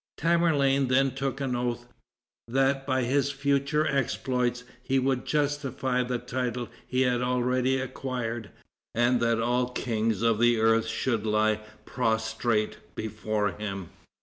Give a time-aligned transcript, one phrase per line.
[0.17, 1.85] Tamerlane then took an oath,
[2.47, 8.49] that by his future exploits he would justify the title he had already acquired,
[8.95, 13.89] and that all the kings of the earth should yet lie prostrate before him.